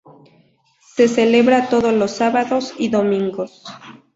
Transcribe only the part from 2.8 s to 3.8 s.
domingos.